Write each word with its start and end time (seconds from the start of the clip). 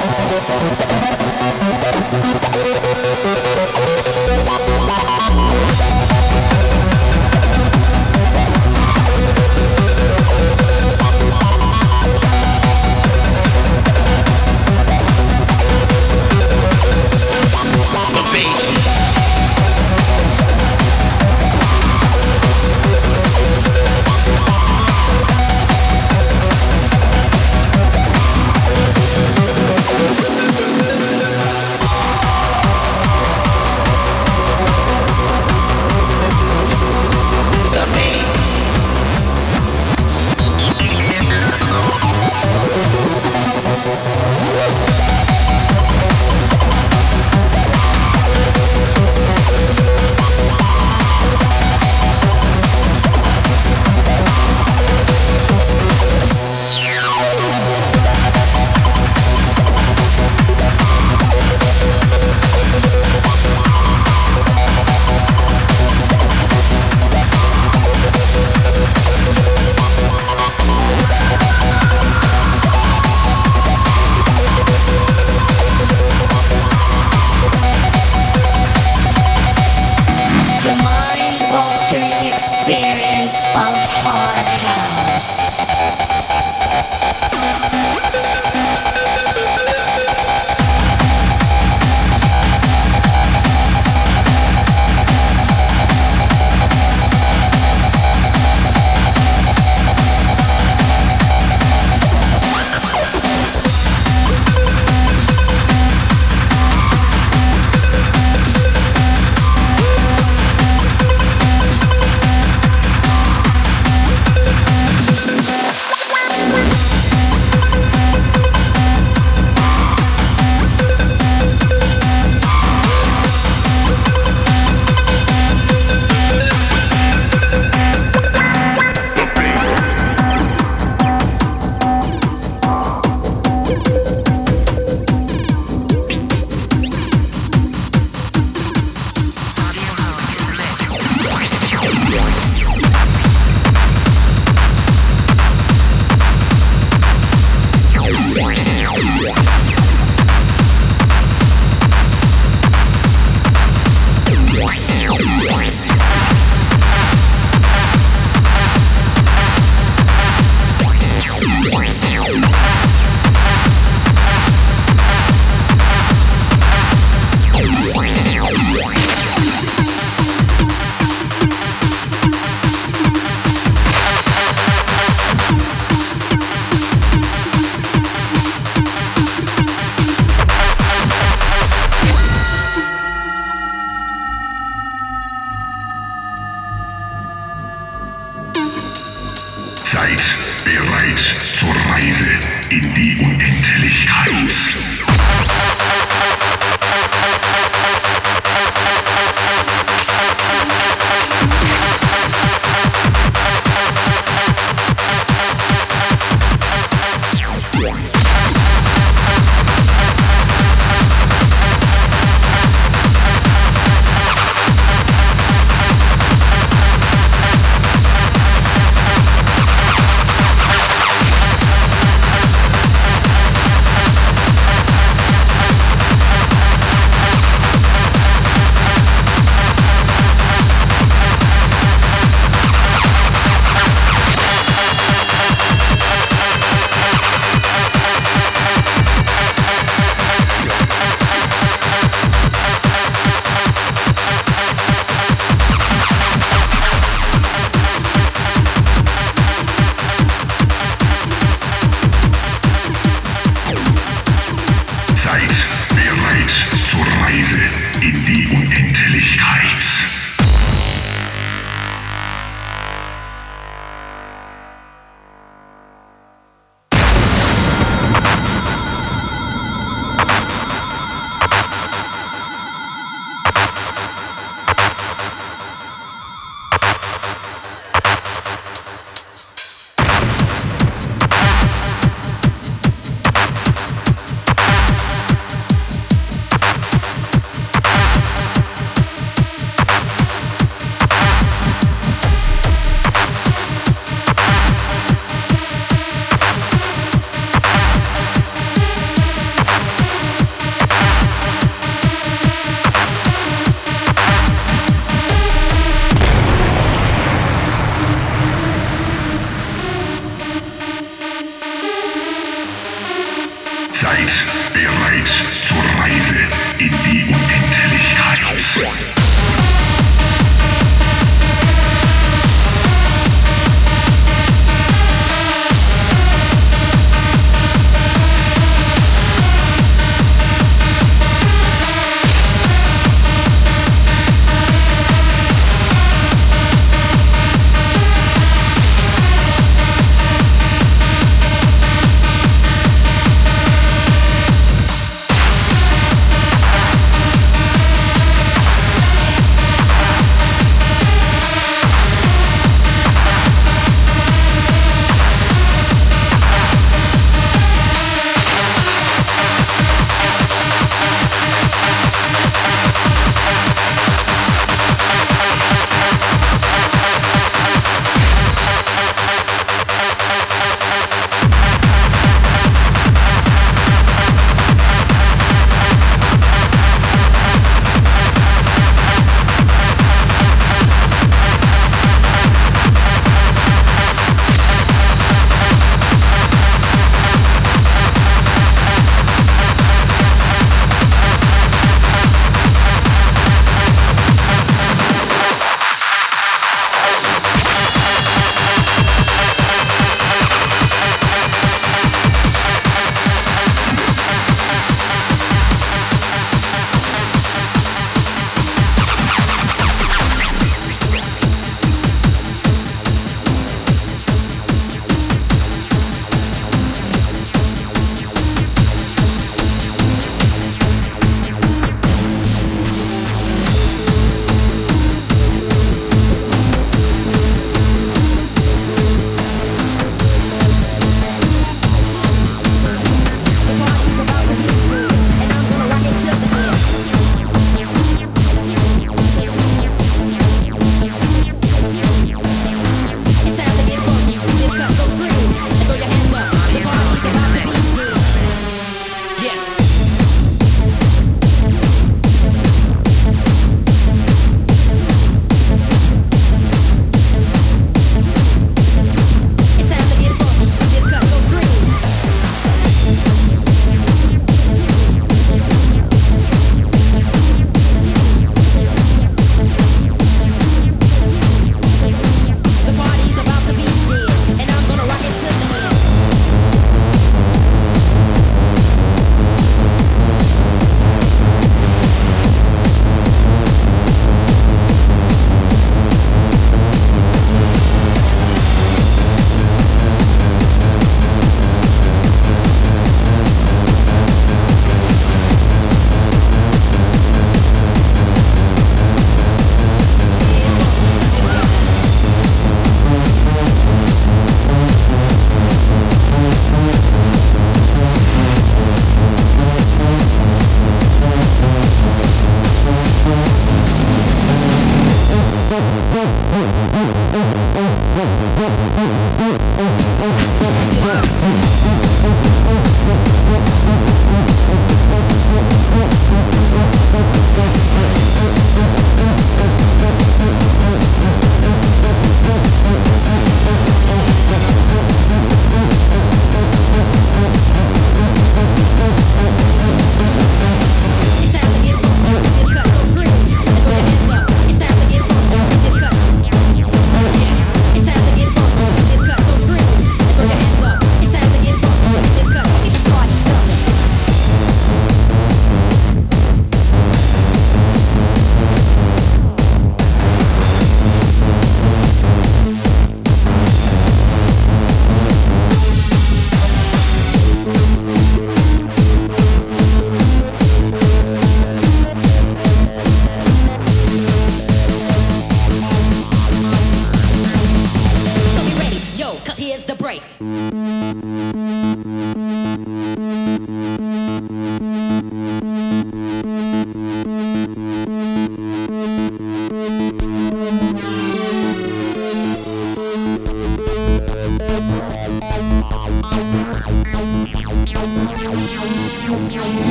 Gracias. 0.00 0.97